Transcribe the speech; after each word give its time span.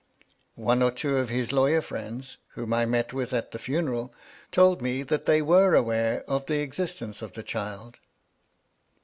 One 0.55 0.81
or 0.81 0.89
two 0.89 1.17
of 1.17 1.29
his 1.29 1.51
lawyer 1.51 1.79
friends, 1.79 2.37
whom 2.53 2.73
I 2.73 2.87
met 2.87 3.13
with 3.13 3.33
at 3.33 3.51
the 3.51 3.59
funeral, 3.59 4.11
told 4.51 4.81
me 4.81 5.03
they 5.03 5.43
were 5.43 5.75
aware 5.75 6.23
of 6.27 6.47
the 6.47 6.59
existence 6.61 7.21
of 7.21 7.33
the 7.33 7.43
child." 7.43 7.99